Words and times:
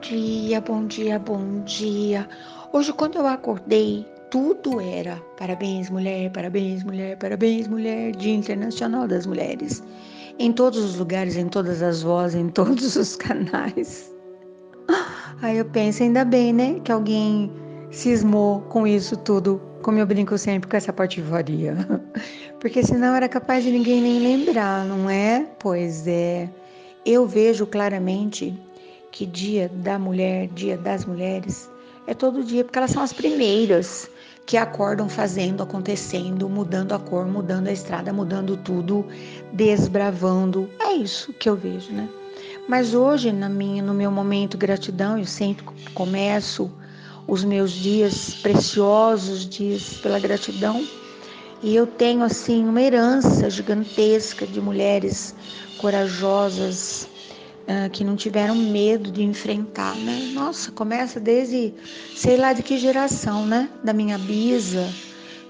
dia, 0.00 0.60
bom 0.60 0.86
dia, 0.86 1.18
bom 1.18 1.62
dia. 1.64 2.26
Hoje, 2.72 2.92
quando 2.92 3.16
eu 3.16 3.26
acordei, 3.26 4.06
tudo 4.30 4.80
era 4.80 5.20
parabéns, 5.38 5.90
mulher, 5.90 6.30
parabéns, 6.32 6.82
mulher, 6.82 7.18
parabéns, 7.18 7.68
mulher, 7.68 8.12
Dia 8.12 8.34
Internacional 8.34 9.06
das 9.06 9.26
Mulheres. 9.26 9.82
Em 10.38 10.52
todos 10.52 10.82
os 10.82 10.96
lugares, 10.96 11.36
em 11.36 11.48
todas 11.48 11.82
as 11.82 12.02
vozes, 12.02 12.40
em 12.40 12.48
todos 12.48 12.96
os 12.96 13.14
canais. 13.16 14.10
Aí 15.42 15.58
eu 15.58 15.64
penso, 15.66 16.02
ainda 16.02 16.24
bem, 16.24 16.52
né, 16.52 16.80
que 16.82 16.90
alguém 16.90 17.52
cismou 17.90 18.62
com 18.62 18.86
isso 18.86 19.16
tudo, 19.18 19.60
como 19.82 19.98
eu 19.98 20.06
brinco 20.06 20.38
sempre 20.38 20.68
com 20.68 20.76
essa 20.76 20.92
patifaria. 20.92 21.76
Porque 22.58 22.82
senão 22.82 23.14
era 23.14 23.28
capaz 23.28 23.64
de 23.64 23.70
ninguém 23.70 24.00
nem 24.00 24.18
lembrar, 24.18 24.84
não 24.86 25.10
é? 25.10 25.46
Pois 25.58 26.06
é. 26.06 26.48
Eu 27.04 27.26
vejo 27.26 27.66
claramente 27.66 28.58
que 29.10 29.26
dia 29.26 29.68
da 29.68 29.98
mulher, 29.98 30.48
dia 30.48 30.76
das 30.76 31.04
mulheres, 31.04 31.70
é 32.06 32.14
todo 32.14 32.44
dia, 32.44 32.64
porque 32.64 32.78
elas 32.78 32.90
são 32.90 33.02
as 33.02 33.12
primeiras 33.12 34.10
que 34.46 34.56
acordam 34.56 35.08
fazendo, 35.08 35.62
acontecendo, 35.62 36.48
mudando 36.48 36.92
a 36.92 36.98
cor, 36.98 37.26
mudando 37.26 37.68
a 37.68 37.72
estrada, 37.72 38.12
mudando 38.12 38.56
tudo, 38.56 39.06
desbravando. 39.52 40.68
É 40.80 40.92
isso 40.94 41.32
que 41.34 41.48
eu 41.48 41.54
vejo, 41.54 41.92
né? 41.92 42.08
Mas 42.68 42.94
hoje, 42.94 43.32
na 43.32 43.48
minha, 43.48 43.82
no 43.82 43.94
meu 43.94 44.10
momento 44.10 44.58
gratidão, 44.58 45.18
eu 45.18 45.24
sempre 45.24 45.64
começo 45.94 46.70
os 47.26 47.44
meus 47.44 47.70
dias 47.70 48.34
preciosos, 48.34 49.48
dias 49.48 49.94
pela 49.98 50.18
gratidão, 50.18 50.84
e 51.62 51.76
eu 51.76 51.86
tenho 51.86 52.22
assim 52.24 52.66
uma 52.66 52.80
herança 52.80 53.48
gigantesca 53.50 54.46
de 54.46 54.60
mulheres 54.60 55.34
corajosas, 55.78 57.08
uh, 57.70 57.88
que 57.90 58.02
não 58.02 58.16
tiveram 58.16 58.54
medo 58.56 59.10
de 59.10 59.22
enfrentar, 59.22 59.94
né? 59.96 60.32
Nossa, 60.34 60.72
começa 60.72 61.20
desde 61.20 61.72
sei 62.16 62.36
lá 62.36 62.52
de 62.52 62.62
que 62.62 62.76
geração, 62.76 63.46
né? 63.46 63.68
Da 63.84 63.92
minha 63.92 64.18
bisa, 64.18 64.88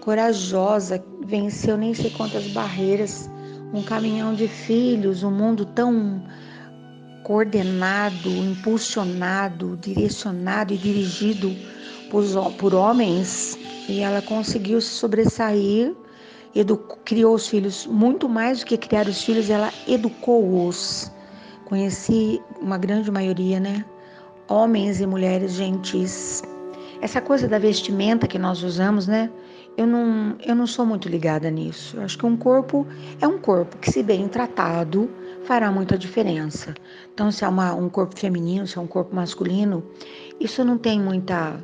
corajosa, 0.00 1.02
venceu 1.24 1.76
nem 1.76 1.94
sei 1.94 2.10
quantas 2.10 2.46
barreiras, 2.48 3.30
um 3.72 3.82
caminhão 3.82 4.34
de 4.34 4.48
filhos, 4.48 5.22
um 5.22 5.30
mundo 5.30 5.64
tão 5.64 6.22
coordenado, 7.22 8.30
impulsionado, 8.30 9.78
direcionado 9.82 10.72
e 10.72 10.78
dirigido 10.78 11.54
por, 12.10 12.24
por 12.54 12.74
homens, 12.74 13.58
e 13.86 14.00
ela 14.00 14.22
conseguiu 14.22 14.80
se 14.80 14.88
sobressair, 14.88 15.94
criou 17.04 17.34
os 17.34 17.46
filhos 17.46 17.86
muito 17.86 18.28
mais 18.28 18.60
do 18.60 18.66
que 18.66 18.78
criar 18.78 19.06
os 19.06 19.22
filhos, 19.22 19.50
ela 19.50 19.70
educou-os. 19.86 21.12
Conheci 21.68 22.42
uma 22.62 22.78
grande 22.78 23.10
maioria, 23.10 23.60
né? 23.60 23.84
Homens 24.48 25.02
e 25.02 25.06
mulheres 25.06 25.52
gentis. 25.52 26.42
Essa 27.02 27.20
coisa 27.20 27.46
da 27.46 27.58
vestimenta 27.58 28.26
que 28.26 28.38
nós 28.38 28.62
usamos, 28.62 29.06
né? 29.06 29.30
Eu 29.76 29.86
não, 29.86 30.34
eu 30.46 30.54
não 30.54 30.66
sou 30.66 30.86
muito 30.86 31.10
ligada 31.10 31.50
nisso. 31.50 31.98
Eu 31.98 32.04
acho 32.04 32.16
que 32.16 32.24
um 32.24 32.38
corpo 32.38 32.86
é 33.20 33.28
um 33.28 33.36
corpo 33.36 33.76
que, 33.76 33.90
se 33.92 34.02
bem 34.02 34.26
tratado, 34.28 35.10
fará 35.44 35.70
muita 35.70 35.98
diferença. 35.98 36.72
Então, 37.12 37.30
se 37.30 37.44
é 37.44 37.48
uma, 37.48 37.74
um 37.74 37.90
corpo 37.90 38.18
feminino, 38.18 38.66
se 38.66 38.78
é 38.78 38.80
um 38.80 38.86
corpo 38.86 39.14
masculino, 39.14 39.84
isso 40.40 40.64
não 40.64 40.78
tem 40.78 40.98
muita. 40.98 41.62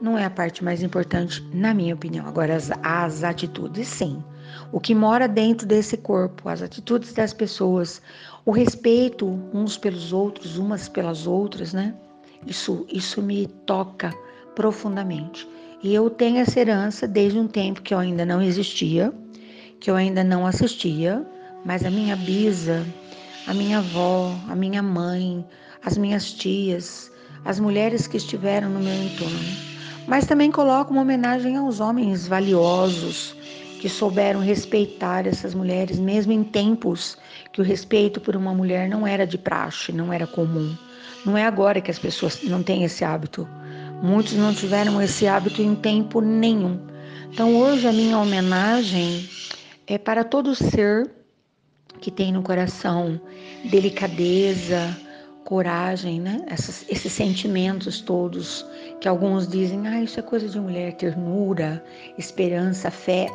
Não 0.00 0.16
é 0.16 0.24
a 0.24 0.30
parte 0.30 0.62
mais 0.62 0.84
importante, 0.84 1.44
na 1.52 1.74
minha 1.74 1.96
opinião. 1.96 2.28
Agora, 2.28 2.54
as, 2.54 2.70
as 2.80 3.24
atitudes, 3.24 3.88
sim. 3.88 4.22
O 4.72 4.80
que 4.80 4.94
mora 4.94 5.28
dentro 5.28 5.66
desse 5.66 5.96
corpo, 5.96 6.48
as 6.48 6.62
atitudes 6.62 7.12
das 7.12 7.32
pessoas, 7.32 8.02
o 8.44 8.50
respeito 8.50 9.26
uns 9.52 9.76
pelos 9.76 10.12
outros, 10.12 10.56
umas 10.58 10.88
pelas 10.88 11.26
outras, 11.26 11.72
né? 11.72 11.94
Isso, 12.46 12.86
isso 12.92 13.22
me 13.22 13.46
toca 13.66 14.14
profundamente. 14.54 15.48
E 15.82 15.94
eu 15.94 16.08
tenho 16.10 16.38
essa 16.38 16.58
herança 16.58 17.06
desde 17.06 17.38
um 17.38 17.46
tempo 17.46 17.82
que 17.82 17.92
eu 17.92 17.98
ainda 17.98 18.24
não 18.24 18.42
existia, 18.42 19.12
que 19.78 19.90
eu 19.90 19.96
ainda 19.96 20.24
não 20.24 20.46
assistia, 20.46 21.26
mas 21.64 21.84
a 21.84 21.90
minha 21.90 22.16
bisa, 22.16 22.84
a 23.46 23.54
minha 23.54 23.78
avó, 23.78 24.32
a 24.48 24.54
minha 24.54 24.82
mãe, 24.82 25.44
as 25.84 25.96
minhas 25.96 26.32
tias, 26.32 27.10
as 27.44 27.60
mulheres 27.60 28.06
que 28.06 28.16
estiveram 28.16 28.68
no 28.68 28.80
meu 28.80 29.02
entorno. 29.04 29.38
Mas 30.06 30.26
também 30.26 30.50
coloco 30.50 30.92
uma 30.92 31.02
homenagem 31.02 31.56
aos 31.56 31.80
homens 31.80 32.26
valiosos 32.26 33.36
que 33.80 33.88
souberam 33.88 34.40
respeitar 34.40 35.26
essas 35.26 35.54
mulheres, 35.54 35.98
mesmo 35.98 36.32
em 36.32 36.42
tempos 36.42 37.16
que 37.52 37.60
o 37.60 37.64
respeito 37.64 38.20
por 38.20 38.36
uma 38.36 38.54
mulher 38.54 38.88
não 38.88 39.06
era 39.06 39.26
de 39.26 39.38
praxe, 39.38 39.92
não 39.92 40.12
era 40.12 40.26
comum. 40.26 40.76
Não 41.24 41.36
é 41.36 41.44
agora 41.44 41.80
que 41.80 41.90
as 41.90 41.98
pessoas 41.98 42.42
não 42.42 42.62
têm 42.62 42.84
esse 42.84 43.04
hábito. 43.04 43.48
Muitos 44.02 44.34
não 44.34 44.54
tiveram 44.54 45.00
esse 45.00 45.26
hábito 45.26 45.60
em 45.60 45.74
tempo 45.74 46.20
nenhum. 46.20 46.78
Então 47.32 47.56
hoje 47.56 47.86
a 47.86 47.92
minha 47.92 48.18
homenagem 48.18 49.28
é 49.86 49.98
para 49.98 50.24
todo 50.24 50.54
ser 50.54 51.10
que 52.00 52.10
tem 52.10 52.32
no 52.32 52.42
coração 52.42 53.20
delicadeza, 53.64 54.96
coragem, 55.44 56.20
né? 56.20 56.44
Essas, 56.48 56.84
esses 56.88 57.12
sentimentos 57.12 58.00
todos 58.00 58.66
que 59.00 59.08
alguns 59.08 59.46
dizem, 59.48 59.86
ah, 59.86 60.02
isso 60.02 60.18
é 60.18 60.22
coisa 60.22 60.48
de 60.48 60.58
mulher, 60.58 60.92
ternura, 60.94 61.82
esperança, 62.18 62.90
fé. 62.90 63.28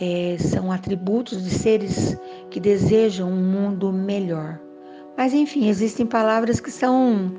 É, 0.00 0.36
são 0.38 0.72
atributos 0.72 1.44
de 1.44 1.50
seres 1.50 2.16
que 2.50 2.58
desejam 2.58 3.30
um 3.30 3.36
mundo 3.36 3.92
melhor. 3.92 4.58
Mas 5.16 5.34
enfim, 5.34 5.68
existem 5.68 6.06
palavras 6.06 6.58
que 6.60 6.70
são 6.70 7.34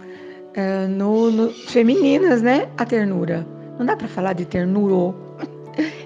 uh, 0.56 0.88
no, 0.88 1.32
no, 1.32 1.50
femininas, 1.50 2.42
né? 2.44 2.70
A 2.78 2.86
ternura. 2.86 3.48
Não 3.80 3.86
dá 3.86 3.98
para 3.98 4.08
falar 4.08 4.34
de 4.34 4.46
ternura. 4.46 5.16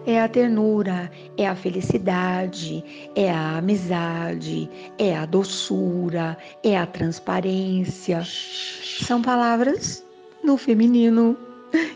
É 0.08 0.22
a 0.22 0.28
ternura, 0.28 1.12
é 1.36 1.48
a 1.48 1.56
felicidade, 1.56 2.84
é 3.16 3.32
a 3.32 3.58
amizade, 3.58 4.70
é 5.00 5.18
a 5.18 5.26
doçura, 5.26 6.38
é 6.64 6.78
a 6.78 6.86
transparência. 6.86 8.22
São 8.24 9.24
palavras 9.24 10.06
no 10.44 10.58
feminino 10.58 11.36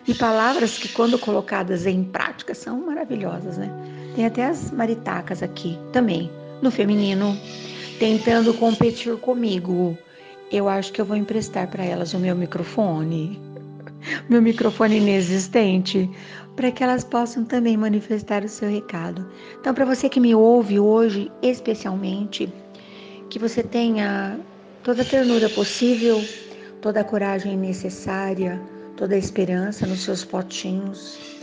e 0.07 0.15
palavras 0.15 0.79
que, 0.79 0.89
quando 0.89 1.19
colocadas 1.19 1.85
em 1.85 2.03
prática, 2.03 2.55
são 2.55 2.81
maravilhosas, 2.87 3.59
né? 3.59 3.69
Tem 4.19 4.25
até 4.25 4.47
as 4.47 4.69
maritacas 4.71 5.41
aqui 5.41 5.79
também, 5.93 6.29
no 6.61 6.69
feminino, 6.69 7.37
tentando 7.99 8.53
competir 8.53 9.15
comigo. 9.15 9.97
Eu 10.51 10.67
acho 10.67 10.91
que 10.91 10.99
eu 10.99 11.05
vou 11.05 11.15
emprestar 11.15 11.69
para 11.69 11.85
elas 11.85 12.13
o 12.13 12.19
meu 12.19 12.35
microfone, 12.35 13.39
meu 14.29 14.41
microfone 14.41 14.97
inexistente, 14.97 16.09
para 16.53 16.69
que 16.69 16.83
elas 16.83 17.05
possam 17.05 17.45
também 17.45 17.77
manifestar 17.77 18.43
o 18.43 18.49
seu 18.49 18.69
recado. 18.69 19.25
Então, 19.57 19.73
para 19.73 19.85
você 19.85 20.09
que 20.09 20.19
me 20.19 20.35
ouve 20.35 20.77
hoje, 20.81 21.31
especialmente, 21.41 22.53
que 23.29 23.39
você 23.39 23.63
tenha 23.63 24.37
toda 24.83 25.01
a 25.01 25.05
ternura 25.05 25.47
possível, 25.47 26.21
toda 26.81 26.99
a 26.99 27.05
coragem 27.05 27.55
necessária, 27.55 28.61
toda 28.97 29.15
a 29.15 29.17
esperança 29.17 29.87
nos 29.87 30.03
seus 30.03 30.25
potinhos 30.25 31.38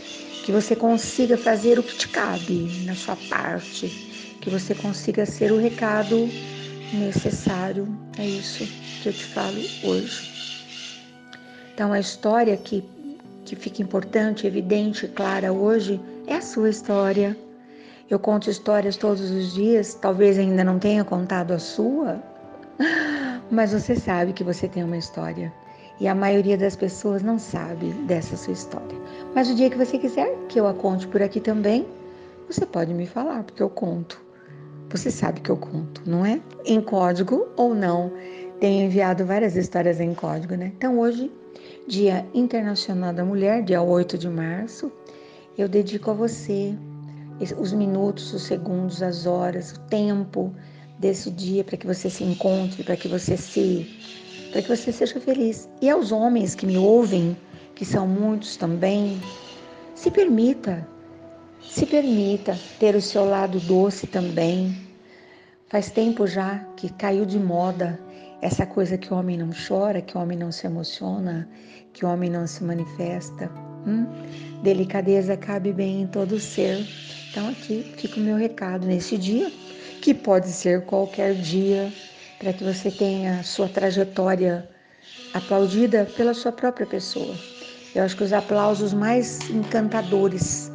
que 0.47 0.51
você 0.53 0.77
consiga 0.77 1.37
fazer 1.37 1.77
o 1.77 1.83
que 1.83 1.93
te 1.93 2.07
cabe 2.07 2.71
na 2.85 2.95
sua 2.95 3.17
parte, 3.29 3.89
que 4.39 4.49
você 4.49 4.73
consiga 4.73 5.25
ser 5.25 5.51
o 5.51 5.57
recado 5.57 6.29
necessário. 6.93 7.85
É 8.17 8.25
isso 8.25 8.65
que 9.03 9.09
eu 9.09 9.11
te 9.11 9.25
falo 9.25 9.57
hoje. 9.83 10.31
Então, 11.73 11.91
a 11.91 11.99
história 11.99 12.55
que, 12.55 12.81
que 13.43 13.57
fica 13.57 13.81
importante, 13.81 14.47
evidente, 14.47 15.05
clara 15.09 15.51
hoje 15.51 15.99
é 16.25 16.35
a 16.35 16.41
sua 16.41 16.69
história. 16.69 17.35
Eu 18.09 18.17
conto 18.17 18.49
histórias 18.49 18.95
todos 18.95 19.29
os 19.29 19.53
dias, 19.53 19.95
talvez 19.95 20.39
ainda 20.39 20.63
não 20.63 20.79
tenha 20.79 21.03
contado 21.03 21.51
a 21.51 21.59
sua, 21.59 22.23
mas 23.51 23.73
você 23.73 23.97
sabe 23.97 24.31
que 24.31 24.45
você 24.45 24.65
tem 24.65 24.85
uma 24.85 24.95
história. 24.95 25.51
E 25.99 26.07
a 26.07 26.13
maioria 26.13 26.57
das 26.57 26.75
pessoas 26.75 27.23
não 27.23 27.39
sabe 27.39 27.91
dessa 28.05 28.37
sua 28.37 28.53
história. 28.53 28.97
Mas 29.33 29.49
o 29.49 29.55
dia 29.55 29.69
que 29.69 29.77
você 29.77 29.97
quiser 29.97 30.31
que 30.47 30.59
eu 30.59 30.67
a 30.67 30.73
conte 30.73 31.07
por 31.07 31.21
aqui 31.21 31.39
também, 31.39 31.87
você 32.47 32.65
pode 32.65 32.93
me 32.93 33.05
falar, 33.05 33.43
porque 33.43 33.63
eu 33.63 33.69
conto. 33.69 34.21
Você 34.89 35.11
sabe 35.11 35.41
que 35.41 35.49
eu 35.49 35.57
conto, 35.57 36.01
não 36.05 36.25
é? 36.25 36.39
Em 36.65 36.79
código 36.79 37.47
ou 37.57 37.73
não. 37.73 38.11
Tenho 38.59 38.85
enviado 38.85 39.25
várias 39.25 39.55
histórias 39.55 39.99
em 39.99 40.13
código, 40.13 40.55
né? 40.55 40.71
Então 40.77 40.99
hoje, 40.99 41.31
Dia 41.87 42.25
Internacional 42.33 43.13
da 43.13 43.23
Mulher, 43.23 43.63
dia 43.63 43.81
8 43.81 44.17
de 44.17 44.29
março, 44.29 44.91
eu 45.57 45.67
dedico 45.67 46.11
a 46.11 46.13
você 46.13 46.75
os 47.57 47.71
minutos, 47.71 48.33
os 48.33 48.43
segundos, 48.43 49.01
as 49.01 49.25
horas, 49.25 49.71
o 49.73 49.79
tempo 49.81 50.53
desse 50.99 51.29
dia 51.29 51.63
para 51.63 51.77
que 51.77 51.85
você 51.85 52.09
se 52.09 52.23
encontre, 52.23 52.83
para 52.83 52.95
que 52.95 53.07
você 53.07 53.37
se 53.37 53.87
para 54.51 54.61
que 54.61 54.67
você 54.67 54.91
seja 54.91 55.19
feliz. 55.19 55.69
E 55.81 55.89
aos 55.89 56.11
homens 56.11 56.55
que 56.55 56.65
me 56.65 56.77
ouvem, 56.77 57.35
que 57.75 57.85
são 57.85 58.07
muitos 58.07 58.57
também, 58.57 59.21
se 59.95 60.11
permita, 60.11 60.87
se 61.61 61.85
permita 61.85 62.57
ter 62.79 62.95
o 62.95 63.01
seu 63.01 63.25
lado 63.25 63.59
doce 63.61 64.07
também. 64.07 64.75
Faz 65.69 65.89
tempo 65.89 66.25
já 66.25 66.59
que 66.75 66.91
caiu 66.93 67.25
de 67.25 67.39
moda 67.39 67.99
essa 68.41 68.65
coisa 68.65 68.97
que 68.97 69.13
o 69.13 69.17
homem 69.17 69.37
não 69.37 69.49
chora, 69.67 70.01
que 70.01 70.17
o 70.17 70.21
homem 70.21 70.37
não 70.37 70.51
se 70.51 70.65
emociona, 70.65 71.47
que 71.93 72.05
o 72.05 72.09
homem 72.09 72.29
não 72.29 72.45
se 72.45 72.63
manifesta. 72.63 73.49
Hum? 73.85 74.05
Delicadeza 74.61 75.35
cabe 75.35 75.73
bem 75.73 76.01
em 76.01 76.07
todo 76.07 76.39
ser. 76.39 76.85
Então 77.29 77.49
aqui 77.49 77.93
fica 77.97 78.19
o 78.19 78.23
meu 78.23 78.37
recado 78.37 78.85
nesse 78.85 79.17
dia, 79.17 79.51
que 80.01 80.13
pode 80.13 80.47
ser 80.47 80.85
qualquer 80.85 81.33
dia, 81.35 81.91
para 82.39 82.53
que 82.53 82.63
você 82.63 82.91
tenha 82.91 83.43
sua 83.43 83.67
trajetória 83.67 84.69
aplaudida 85.33 86.05
pela 86.15 86.33
sua 86.33 86.51
própria 86.51 86.85
pessoa. 86.85 87.33
Eu 87.95 88.03
acho 88.03 88.15
que 88.15 88.23
os 88.23 88.33
aplausos 88.33 88.93
mais 88.93 89.49
encantadores, 89.49 90.71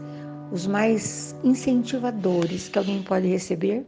os 0.50 0.66
mais 0.66 1.34
incentivadores 1.44 2.68
que 2.68 2.78
alguém 2.78 3.02
pode 3.02 3.28
receber 3.28 3.86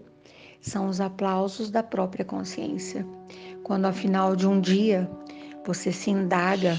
são 0.60 0.88
os 0.88 1.00
aplausos 1.00 1.70
da 1.70 1.82
própria 1.82 2.24
consciência. 2.24 3.04
Quando 3.62 3.86
ao 3.86 3.92
final 3.92 4.36
de 4.36 4.46
um 4.46 4.60
dia 4.60 5.08
você 5.66 5.92
se 5.92 6.10
indaga, 6.10 6.78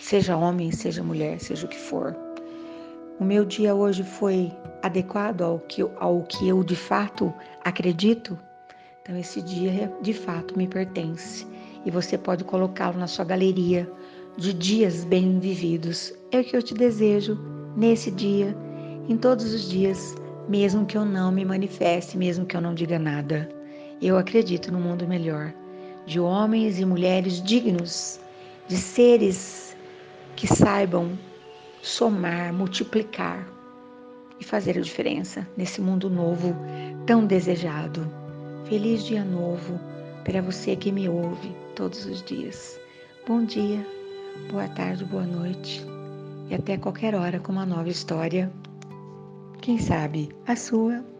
seja 0.00 0.36
homem, 0.36 0.72
seja 0.72 1.02
mulher, 1.02 1.38
seja 1.40 1.66
o 1.66 1.68
que 1.68 1.78
for, 1.78 2.16
o 3.20 3.24
meu 3.24 3.44
dia 3.44 3.74
hoje 3.74 4.02
foi 4.02 4.50
adequado 4.82 5.42
ao 5.42 5.58
que, 5.60 5.82
ao 6.00 6.22
que 6.22 6.48
eu 6.48 6.64
de 6.64 6.74
fato 6.74 7.32
acredito? 7.62 8.36
Então, 9.02 9.16
esse 9.16 9.42
dia 9.42 9.92
de 10.00 10.14
fato 10.14 10.56
me 10.56 10.68
pertence 10.68 11.44
e 11.84 11.90
você 11.90 12.16
pode 12.16 12.44
colocá-lo 12.44 12.96
na 12.96 13.08
sua 13.08 13.24
galeria 13.24 13.90
de 14.36 14.54
dias 14.54 15.04
bem 15.04 15.40
vividos. 15.40 16.14
É 16.30 16.38
o 16.38 16.44
que 16.44 16.56
eu 16.56 16.62
te 16.62 16.72
desejo 16.72 17.36
nesse 17.76 18.12
dia, 18.12 18.56
em 19.08 19.16
todos 19.16 19.52
os 19.52 19.68
dias, 19.68 20.14
mesmo 20.48 20.86
que 20.86 20.96
eu 20.96 21.04
não 21.04 21.32
me 21.32 21.44
manifeste, 21.44 22.16
mesmo 22.16 22.46
que 22.46 22.56
eu 22.56 22.60
não 22.60 22.74
diga 22.74 22.96
nada. 22.96 23.48
Eu 24.00 24.16
acredito 24.16 24.70
no 24.70 24.78
mundo 24.78 25.04
melhor, 25.04 25.52
de 26.06 26.20
homens 26.20 26.78
e 26.78 26.84
mulheres 26.84 27.42
dignos, 27.42 28.20
de 28.68 28.76
seres 28.76 29.76
que 30.36 30.46
saibam 30.46 31.18
somar, 31.82 32.52
multiplicar 32.52 33.48
e 34.38 34.44
fazer 34.44 34.78
a 34.78 34.80
diferença 34.80 35.44
nesse 35.56 35.80
mundo 35.80 36.08
novo 36.08 36.54
tão 37.04 37.26
desejado. 37.26 38.21
Feliz 38.72 39.04
dia 39.04 39.22
novo 39.22 39.78
para 40.24 40.40
você 40.40 40.74
que 40.74 40.90
me 40.90 41.06
ouve 41.06 41.54
todos 41.76 42.06
os 42.06 42.22
dias. 42.22 42.80
Bom 43.28 43.44
dia, 43.44 43.86
boa 44.50 44.66
tarde, 44.66 45.04
boa 45.04 45.26
noite 45.26 45.84
e 46.48 46.54
até 46.54 46.78
qualquer 46.78 47.14
hora 47.14 47.38
com 47.38 47.52
uma 47.52 47.66
nova 47.66 47.90
história. 47.90 48.50
Quem 49.60 49.78
sabe 49.78 50.30
a 50.46 50.56
sua. 50.56 51.11